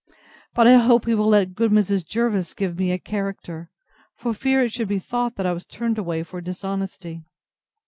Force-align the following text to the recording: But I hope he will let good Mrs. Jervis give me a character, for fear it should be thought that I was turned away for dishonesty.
But 0.55 0.65
I 0.65 0.77
hope 0.77 1.05
he 1.05 1.13
will 1.13 1.27
let 1.27 1.53
good 1.53 1.69
Mrs. 1.69 2.03
Jervis 2.03 2.55
give 2.55 2.75
me 2.75 2.91
a 2.91 2.97
character, 2.97 3.69
for 4.15 4.33
fear 4.33 4.63
it 4.63 4.71
should 4.71 4.87
be 4.87 4.97
thought 4.97 5.35
that 5.35 5.45
I 5.45 5.53
was 5.53 5.63
turned 5.67 5.99
away 5.99 6.23
for 6.23 6.41
dishonesty. 6.41 7.23